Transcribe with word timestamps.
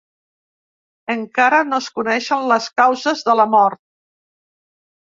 Encara 1.15 1.59
no 1.67 1.81
es 1.85 1.91
coneixen 2.01 2.49
les 2.53 2.73
causes 2.83 3.25
de 3.31 3.39
la 3.43 3.49
mort. 3.57 3.85